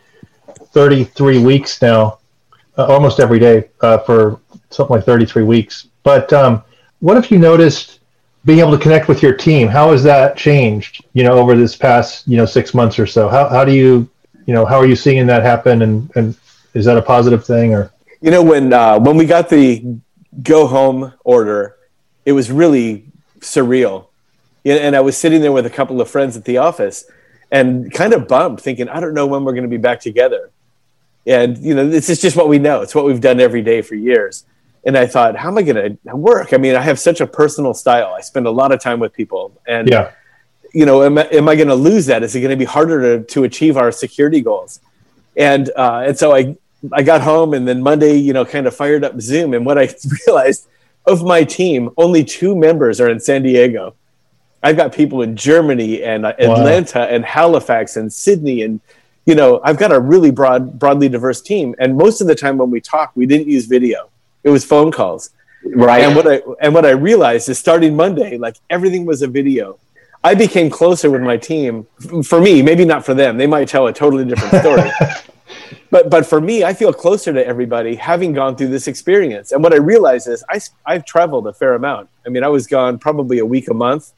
[0.71, 2.19] 33 weeks now,
[2.77, 4.39] uh, almost every day uh, for
[4.69, 5.87] something like 33 weeks.
[6.03, 6.63] But um,
[7.03, 7.99] what have you noticed
[8.45, 9.67] being able to connect with your team?
[9.67, 11.03] How has that changed?
[11.11, 13.27] You know, over this past you know six months or so.
[13.27, 14.09] How how do you
[14.45, 15.81] you know how are you seeing that happen?
[15.81, 16.37] And and
[16.73, 17.91] is that a positive thing or?
[18.21, 19.97] You know, when uh, when we got the
[20.41, 21.75] go home order,
[22.25, 23.05] it was really
[23.41, 24.07] surreal.
[24.63, 27.03] And I was sitting there with a couple of friends at the office
[27.51, 30.51] and kind of bummed, thinking, I don't know when we're going to be back together.
[31.27, 32.81] And, you know, this is just what we know.
[32.81, 34.45] It's what we've done every day for years.
[34.85, 36.53] And I thought, how am I going to work?
[36.53, 38.13] I mean, I have such a personal style.
[38.17, 39.59] I spend a lot of time with people.
[39.65, 40.11] And, Yeah,
[40.73, 42.21] you know, am, I- am I going to lose that?
[42.23, 44.79] Is it going to be harder to, to achieve our security goals?
[45.37, 46.55] And uh, and so I
[46.91, 49.53] I got home and then Monday, you know, kind of fired up Zoom.
[49.53, 49.87] And what I
[50.27, 50.67] realized
[51.05, 53.95] of my team, only two members are in San Diego.
[54.61, 56.55] I've got people in Germany and uh, Wow.
[56.55, 58.79] Atlanta and Halifax and Sydney and
[59.25, 61.73] you know I've got a really broad, broadly diverse team.
[61.79, 64.09] And most of the time when we talk, we didn't use video;
[64.43, 65.31] it was phone calls.
[65.63, 66.03] right.
[66.03, 69.79] And what I and what I realized is starting Monday, like everything was a video.
[70.23, 71.85] I became closer with my team.
[72.23, 73.37] For me, maybe not for them.
[73.37, 74.89] They might tell a totally different story.
[75.91, 79.51] but but for me, I feel closer to everybody having gone through this experience.
[79.51, 82.09] And what I realized is I I've traveled a fair amount.
[82.25, 84.11] I mean, I was gone probably a week a month,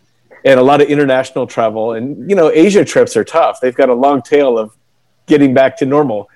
[0.43, 1.93] and a lot of international travel.
[1.93, 3.59] And you know, Asia trips are tough.
[3.59, 4.75] They've got a long tail of
[5.25, 6.29] getting back to normal.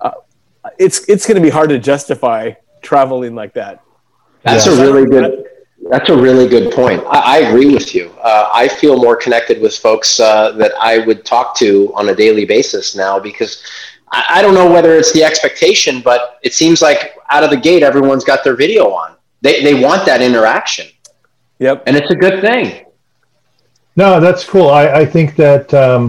[0.00, 0.12] Uh,
[0.78, 2.52] it's it's going to be hard to justify
[2.94, 3.74] traveling like that.
[4.42, 4.74] That's Yeah.
[4.74, 5.44] a really good.
[5.92, 7.00] That's a really good point.
[7.16, 8.04] I, I agree with you.
[8.22, 12.14] Uh, I feel more connected with folks uh, that I would talk to on a
[12.24, 13.52] daily basis now because
[14.12, 17.00] I, I don't know whether it's the expectation, but it seems like
[17.30, 19.10] out of the gate everyone's got their video on.
[19.40, 20.86] They they want that interaction,
[21.66, 21.76] Yep.
[21.86, 22.66] and it's a good thing.
[23.96, 24.68] No, that's cool.
[24.82, 26.02] I, I think that um,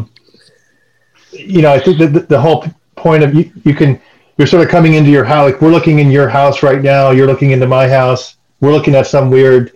[1.32, 2.60] you know, I think that the, the whole
[3.06, 3.92] point of you, you can
[4.38, 5.52] you're sort of coming into your house.
[5.52, 7.12] Like we're looking in your house right now.
[7.12, 8.38] You're looking into my house.
[8.60, 9.72] We're looking at some weird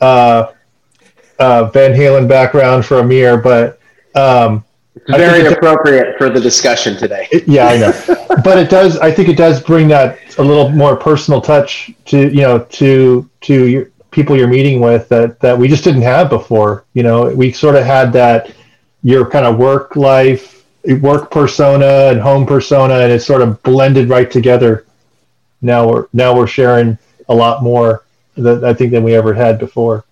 [0.00, 0.52] uh,
[1.38, 3.80] uh, Van Halen background for Amir, but
[4.14, 4.64] um,
[5.08, 7.28] very appropriate for the discussion today.
[7.32, 7.92] It, yeah, I know,
[8.44, 8.98] but it does.
[8.98, 13.28] I think it does bring that a little more personal touch to you know to
[13.42, 16.84] to your, people you're meeting with that that we just didn't have before.
[16.94, 18.54] You know, we sort of had that
[19.02, 20.53] your kind of work life,
[21.00, 24.86] work persona and home persona, and it's sort of blended right together.
[25.62, 28.04] Now we're now we're sharing a lot more
[28.36, 30.04] that I think than we ever had before.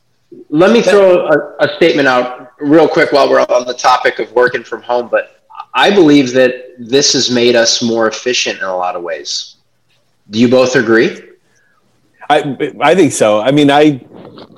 [0.48, 4.32] Let me throw a, a statement out real quick while we're on the topic of
[4.32, 5.42] working from home, but
[5.74, 9.56] I believe that this has made us more efficient in a lot of ways.
[10.30, 11.20] Do you both agree?
[12.30, 13.40] I I think so.
[13.40, 14.04] I mean, I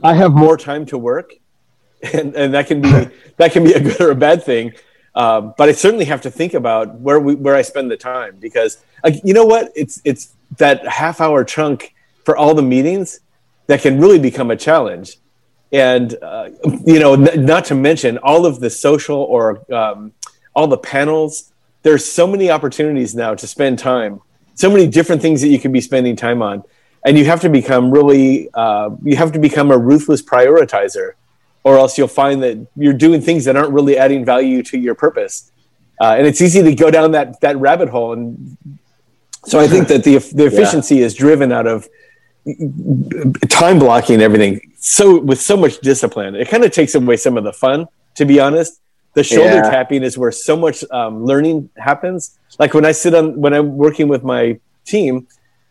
[0.03, 1.33] I have more time to work,
[2.12, 4.72] and and that can be that can be a good or a bad thing.
[5.16, 8.37] Um, but I certainly have to think about where we where I spend the time
[8.40, 9.70] because like you know what?
[9.74, 13.20] It's it's that half hour chunk for all the meetings
[13.66, 15.18] that can really become a challenge.
[15.72, 16.50] And uh,
[16.85, 20.12] you know n- not to mention all of the social or um,
[20.55, 21.53] all the panels.
[21.83, 24.20] There's so many opportunities now to spend time
[24.55, 26.62] so many different things that you can be spending time on.
[27.05, 31.12] And you have to become really uh, you have to become a ruthless prioritizer
[31.64, 34.94] or else you'll find that you're doing things that aren't really adding value to your
[34.94, 35.50] purpose.
[36.00, 38.12] Uh, and it's easy to go down that that rabbit hole.
[38.12, 38.57] And
[39.46, 41.07] so i think that the, the efficiency yeah.
[41.07, 41.88] is driven out of
[43.48, 46.35] time blocking everything so with so much discipline.
[46.35, 48.81] It kind of takes away some of the fun to be honest.
[49.14, 49.70] The shoulder yeah.
[49.70, 52.38] tapping is where so much um, learning happens.
[52.59, 55.27] Like when i sit on when i'm working with my team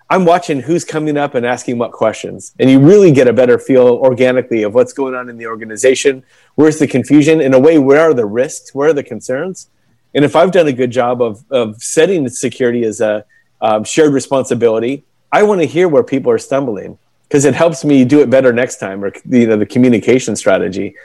[0.09, 3.57] i'm watching who's coming up and asking what questions and you really get a better
[3.57, 6.23] feel organically of what's going on in the organization
[6.55, 9.69] where's the confusion in a way where are the risks where are the concerns
[10.13, 13.25] and if i've done a good job of, of setting security as a
[13.61, 18.05] um, shared responsibility I want to hear where people are stumbling because it helps me
[18.05, 20.95] do it better next time or you know the communication strategy.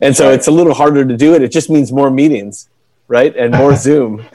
[0.00, 1.42] And so it's a little harder to do it.
[1.42, 2.68] It just means more meetings,
[3.06, 3.34] right?
[3.34, 4.26] And more Zoom.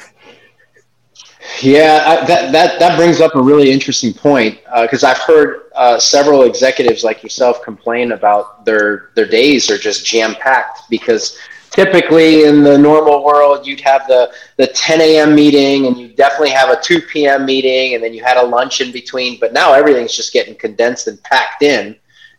[1.62, 5.63] Yeah, I, that, that, that brings up a really interesting point because uh, I've heard
[5.76, 11.38] uh, several executives like yourself complain about their their days are just jam packed because
[11.69, 16.50] typically in the normal world you'd have the, the 10 a.m meeting and you definitely
[16.50, 19.71] have a 2 p.m meeting and then you had a lunch in between but now
[19.71, 21.95] everything's just getting condensed and packed in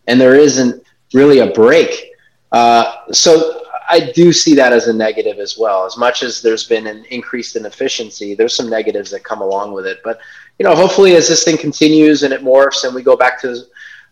[0.06, 0.82] and there isn't
[1.12, 2.12] really a break.
[2.50, 6.64] Uh, so i do see that as a negative as well as much as there's
[6.64, 10.18] been an increase in efficiency there's some negatives that come along with it but
[10.58, 13.56] you know hopefully as this thing continues and it morphs and we go back to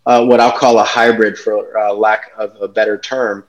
[0.07, 3.45] uh, what i'll call a hybrid for uh, lack of a better term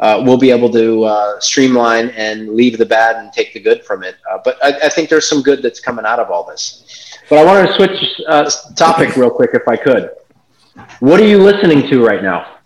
[0.00, 3.84] uh, we'll be able to uh, streamline and leave the bad and take the good
[3.84, 4.16] from it.
[4.30, 7.16] Uh, but I, I, think there's some good that's coming out of all this.
[7.30, 10.10] But I wanted to switch uh, topic real quick, if I could.
[10.98, 12.58] What are you listening to right now?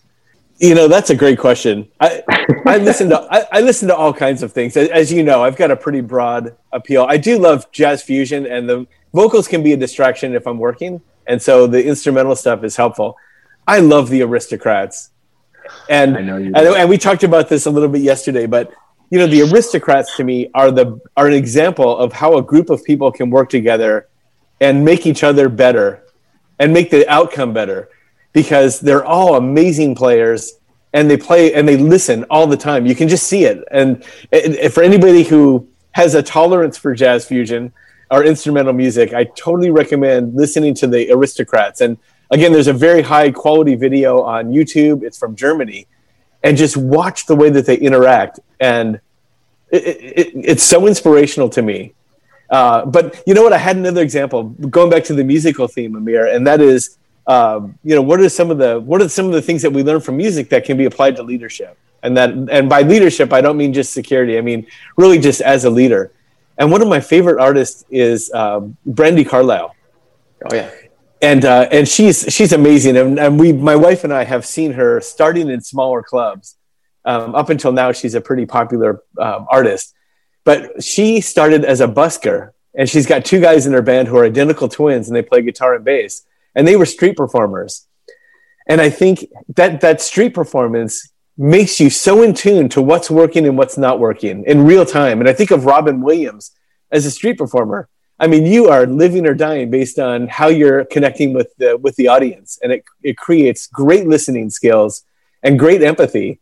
[0.58, 1.88] You know, that's a great question.
[2.00, 2.22] I,
[2.66, 4.76] I listen to I, I, listen to all kinds of things.
[4.76, 7.06] As, as you know, I've got a pretty broad appeal.
[7.08, 11.00] I do love jazz fusion, and the vocals can be a distraction if I'm working,
[11.26, 13.16] and so the instrumental stuff is helpful.
[13.68, 15.10] I love the Aristocrats.
[15.88, 18.72] And I know you and, and we talked about this a little bit yesterday, but
[19.10, 22.68] you know, the aristocrats to me are the are an example of how a group
[22.70, 24.08] of people can work together
[24.60, 26.04] and make each other better
[26.58, 27.88] and make the outcome better
[28.32, 30.54] because they're all amazing players
[30.92, 32.86] and they play and they listen all the time.
[32.86, 33.62] You can just see it.
[33.70, 34.04] And,
[34.72, 37.72] for anybody who has a tolerance for jazz fusion
[38.10, 41.98] or instrumental music, I totally recommend listening to the aristocrats and
[42.30, 45.02] again, there's a very high quality video on YouTube.
[45.02, 45.86] It's from Germany,
[46.42, 49.00] and just watch the way that they interact, and
[49.70, 51.94] it, it, it's so inspirational to me.
[52.50, 53.52] Uh, but you know what?
[53.52, 56.96] I had another example going back to the musical theme, Amir, and that is,
[57.28, 59.72] um, you know, what are some of the what are some of the things that
[59.72, 61.78] we learn from music that can be applied to leadership?
[62.02, 64.38] And that, and by leadership, I don't mean just security.
[64.38, 64.66] I mean
[64.96, 66.10] really just as a leader.
[66.56, 69.76] And one of my favorite artists is uh, Brandi Carlile.
[70.50, 70.70] Oh yeah
[71.20, 74.72] and uh, and she's she's amazing, and, and we my wife and I have seen
[74.72, 76.56] her starting in smaller clubs.
[77.04, 79.94] Um, up until now, she's a pretty popular um, artist,
[80.44, 84.16] but she started as a busker, and she's got two guys in her band who
[84.18, 87.86] are identical twins, and they play guitar and bass, and they were street performers.
[88.68, 89.26] And I think
[89.56, 94.00] that that street performance makes you so in tune to what's working and what's not
[94.00, 95.20] working in real time.
[95.20, 96.52] And I think of Robin Williams
[96.90, 97.88] as a street performer
[98.20, 101.94] I mean, you are living or dying based on how you're connecting with the with
[101.96, 105.04] the audience, and it it creates great listening skills
[105.42, 106.40] and great empathy.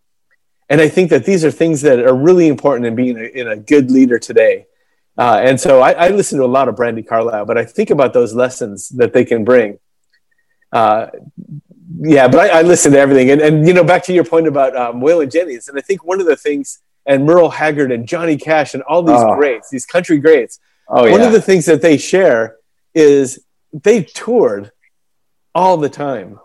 [0.69, 3.47] And I think that these are things that are really important in being a, in
[3.47, 4.67] a good leader today.
[5.17, 7.89] Uh, and so I, I, listen to a lot of Brandi Carlile, but I think
[7.89, 9.79] about those lessons that they can bring.
[10.73, 11.07] Uh,
[12.01, 14.47] yeah, but I, I listen to everything, and and you know, back to your point
[14.47, 18.07] about um, Waylon Jennings, and I think one of the things, and Merle Haggard and
[18.07, 19.37] Johnny Cash and all these Oh.
[19.37, 20.59] greats, these country greats,
[20.89, 21.27] Oh one yeah.
[21.27, 22.57] of the things that they share
[22.95, 23.41] is
[23.73, 24.73] they toured
[25.55, 26.39] all the time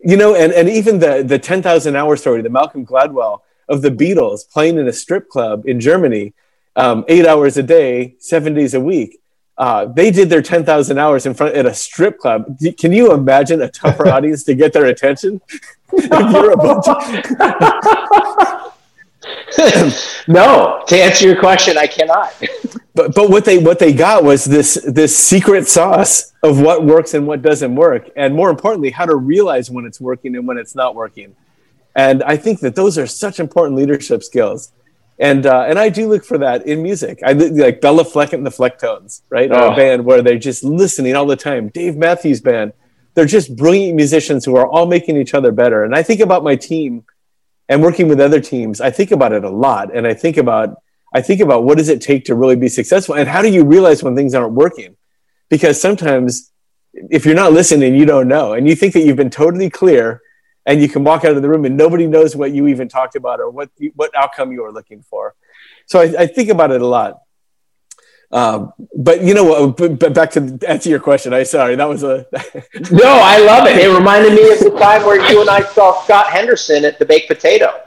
[0.00, 3.90] you know and, and even the the 10000 hour story the malcolm gladwell of the
[3.90, 6.32] beatles playing in a strip club in germany
[6.76, 9.18] um, eight hours a day seven days a week
[9.58, 12.56] uh, they did their 10,000 hours in front at a strip club.
[12.58, 15.40] D- Can you imagine a tougher audience to get their attention?
[15.92, 18.74] You're a bunch of-
[20.28, 22.32] no, to answer your question, I cannot.
[22.94, 27.14] but but what they what they got was this this secret sauce of what works
[27.14, 30.56] and what doesn't work and more importantly how to realize when it's working and when
[30.56, 31.34] it's not working
[31.96, 34.72] and i think that those are such important leadership skills
[35.18, 37.20] and uh, and i do look for that in music.
[37.24, 39.50] I like Béla Fleck and the flecktones right?
[39.50, 39.72] Oh.
[39.72, 41.68] a band where they're just listening all the time.
[41.68, 42.72] Dave matthews band.
[43.14, 45.84] They're just brilliant musicians who are all making each other better.
[45.84, 47.04] And i think about my team
[47.68, 49.94] and working with other teams i think about it a lot.
[49.94, 50.82] And i think about
[51.14, 53.14] I think about what does it take to really be successful?
[53.14, 54.96] And how do you realize when things aren't working?
[55.48, 56.52] Because sometimes
[57.10, 58.52] if you're not listening, you don't know.
[58.52, 60.20] And you think that you've been totally clear
[60.68, 63.16] and you can walk out of the room and nobody knows what you even talked
[63.16, 65.34] about or what, you, what outcome you were looking for.
[65.86, 67.22] So I, I think about it a lot.
[68.30, 71.88] Um, but you know what, but, but back to answer your question, I sorry, that
[71.88, 72.26] was a,
[72.90, 73.78] No, I love it.
[73.78, 77.06] It reminded me of the time where you and I saw Scott Henderson at the
[77.06, 77.80] Baked Potato.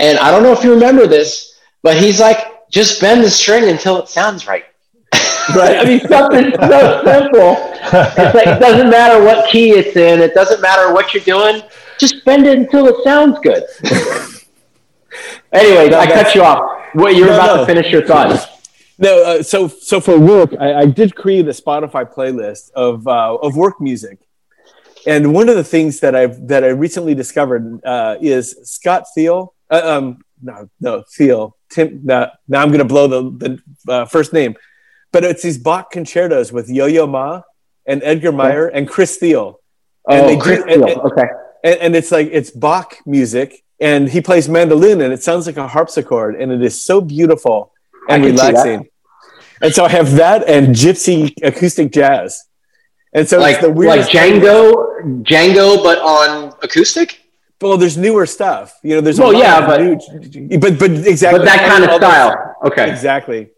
[0.00, 3.68] And I don't know if you remember this, but he's like, just bend the string
[3.68, 4.64] until it sounds right.
[5.54, 5.78] Right.
[5.78, 7.56] I mean, something so simple.
[7.82, 11.62] It's like, it doesn't matter what key it's in, it doesn't matter what you're doing,
[12.00, 13.62] just bend it until it sounds good.
[15.52, 16.78] Anyways, I cut you off.
[16.94, 17.56] What you're No, about no.
[17.58, 18.46] to finish your thoughts.
[19.02, 23.34] No, uh, so so for work, I, I did create a Spotify playlist of uh,
[23.36, 24.18] of work music,
[25.06, 29.54] and one of the things that I've that I recently discovered uh, is Scott Thile.
[29.70, 31.56] Uh, um, no, no, Thile.
[31.70, 32.00] Tim.
[32.04, 34.54] No, now I'm going to blow the the uh, first name,
[35.12, 37.40] but it's these Bach concertos with Yo-Yo Ma
[37.86, 39.60] and Edgar Meyer and Chris Thile,
[40.10, 41.24] And Oh, do- Chris and- and- Okay.
[41.64, 45.56] And, and it's like it's Bach music, and he plays mandolin, and it sounds like
[45.56, 47.72] a harpsichord, and it is so beautiful
[48.08, 48.48] and I can see that.
[48.52, 48.88] relaxing.
[49.62, 52.44] And so I have that and gypsy acoustic jazz,
[53.12, 57.18] and so Like, it's the like weirdest Django, Django, but on acoustic?
[57.60, 59.02] Well, there's newer stuff, you know.
[59.02, 62.54] There's a Well, yeah, but- new, but but exactly But that kind of style.
[62.64, 62.90] Okay.
[62.90, 63.50] exactly.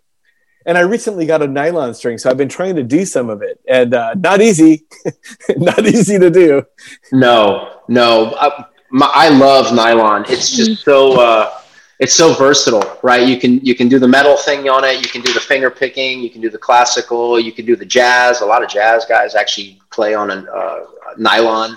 [0.66, 3.42] And I recently got a nylon string, so I've been trying to do some of
[3.42, 4.84] it, and uh, not easy,
[5.56, 6.64] not easy to do.
[7.12, 8.34] No, no.
[8.38, 10.24] I, my, I love nylon.
[10.28, 11.58] It's just so uh,
[11.98, 13.26] it's so versatile, right?
[13.26, 15.02] You can you can do the metal thing on it.
[15.02, 16.20] You can do the finger picking.
[16.20, 17.40] You can do the classical.
[17.40, 18.40] You can do the jazz.
[18.40, 20.84] A lot of jazz guys actually play on a uh,
[21.16, 21.76] nylon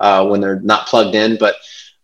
[0.00, 1.56] uh, when they're not plugged in, but.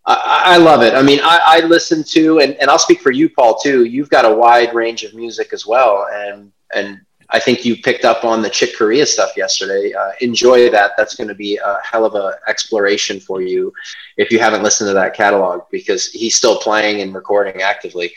[0.06, 0.94] I, I love it.
[0.94, 3.84] I mean, I, I listen to, and, and I'll speak for you, Paul, too.
[3.84, 7.00] You've got a wide range of music as well, and and
[7.30, 9.92] I think you picked up on the Chick Corea stuff yesterday.
[9.92, 10.92] Uh, enjoy that.
[10.96, 13.72] That's going to be a hell of a exploration for you
[14.16, 18.12] if you haven't listened to that catalog because he's still playing and recording actively.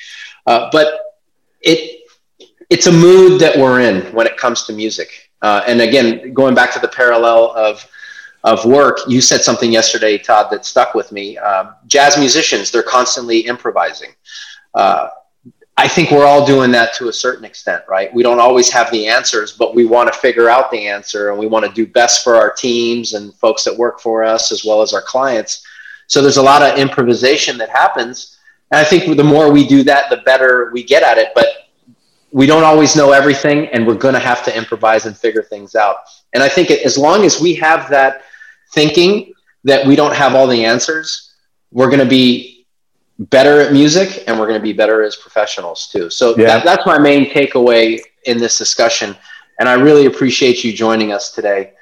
[0.45, 1.17] Uh, but
[1.61, 2.01] it
[2.69, 5.31] it's a mood that we're in when it comes to music.
[5.41, 7.87] Uh, and again, going back to the parallel of
[8.43, 11.37] of work, you said something yesterday, Todd, that stuck with me.
[11.37, 14.11] Um, jazz musicians, they're constantly improvising.
[14.73, 15.09] Uh,
[15.79, 18.11] I think we're all doing that to a certain extent, right?
[18.11, 21.37] We don't always have the answers, but we want to figure out the answer and
[21.37, 24.65] we want to do best for our teams and folks that work for us as
[24.65, 25.63] well as our clients.
[26.07, 28.39] So there's a lot of improvisation that happens.
[28.71, 31.29] And I think the more we do that, the better we get at it.
[31.35, 31.47] But
[32.37, 35.73] we don't always know everything and we're going to have to improvise and figure things
[35.73, 35.95] out.
[36.33, 38.21] And I think as long as we have that
[38.75, 39.33] thinking
[39.63, 41.33] that we don't have all the answers,
[41.71, 42.67] we're going to be
[43.17, 46.11] better at music and we're going to be better as professionals too.
[46.11, 46.45] So Yeah.
[46.45, 49.15] that, that's my main takeaway in this discussion.
[49.59, 51.73] And I really appreciate you joining us today.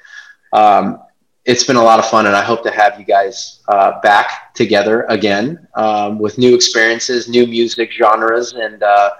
[0.54, 1.02] Um,
[1.44, 4.54] it's been a lot of fun, and I hope to have you guys uh, back
[4.54, 9.10] together again um, with new experiences, new music genres, and uh,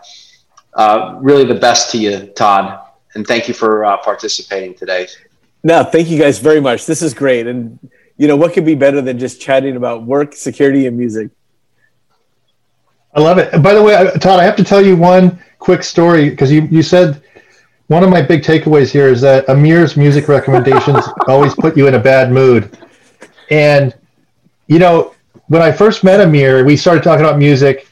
[0.77, 2.81] uh, really the best to you, Todd.
[3.15, 5.09] And thank you for uh, participating today.
[5.65, 6.87] No, thank you guys very much.
[6.87, 7.79] This is great, and
[8.19, 11.31] you know what could be better than just chatting about work, security, and music.
[13.15, 13.63] I love it.
[13.63, 16.83] By the way, Todd, I have to tell you one quick story because you, you
[16.83, 17.23] said
[17.87, 21.95] one of my big takeaways here is that Amir's music recommendations always put you in
[21.95, 22.77] a bad mood.
[23.51, 23.95] And,
[24.67, 25.15] you know,
[25.49, 27.89] when I first met Amir, we started talking about music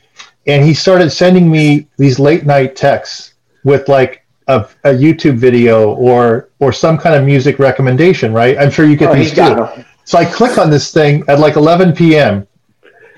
[0.46, 3.34] and he started sending me these late night texts
[3.64, 8.58] with like a, a YouTube video or or some kind of music recommendation, right?
[8.58, 9.84] I'm sure you get Oh, these too.
[10.04, 12.46] So I click on this thing at like 11 p.m.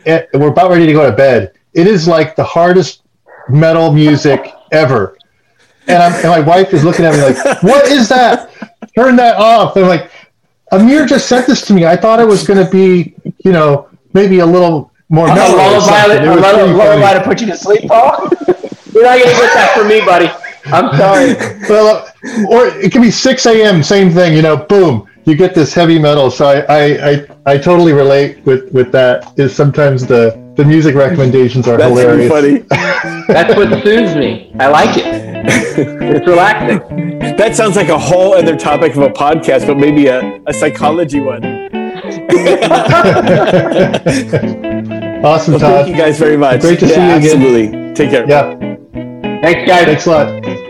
[0.06, 1.52] and we're about ready to go to bed.
[1.74, 3.02] It is like the hardest
[3.48, 5.16] metal music ever.
[5.88, 8.50] And, I'm, and my wife is looking at me like, "What is that?
[8.96, 10.10] Turn that off." And I'm like,
[10.72, 11.86] Amir just sent this to me.
[11.86, 13.14] I thought it was going to be,
[13.44, 15.54] you know, maybe a little more A mellow.
[15.54, 16.22] or lullaby, something.
[16.22, 16.78] It a was lullaby, pretty funny.
[16.78, 18.28] lullaby to put you to sleep, Paul.
[18.92, 20.30] You're not gonna get that from me, buddy.
[20.66, 21.36] I'm sorry.
[21.68, 23.82] Well, uh, or it can be 6 a.m.
[23.82, 24.34] Same thing.
[24.34, 26.30] You know, boom, you get this heavy metal.
[26.30, 29.32] So I, I, I, I totally relate with with that.
[29.38, 32.30] Is sometimes the the music recommendations are That's hilarious.
[32.30, 32.58] funny.
[33.28, 34.52] That's what soothes me.
[34.58, 35.06] I like it.
[35.06, 37.18] It's relaxing.
[37.36, 41.20] That sounds like a whole other topic of a podcast, but maybe a, a psychology
[41.20, 41.42] one.
[45.24, 45.84] Awesome, Well, Todd.
[45.84, 46.60] thank you guys very much.
[46.60, 47.36] Great to see Yeah, you again.
[47.42, 47.94] Absolutely.
[47.94, 48.28] Take care.
[48.28, 48.54] Yeah,
[49.42, 49.84] Thanks, guys.
[49.86, 50.62] thanks a lot.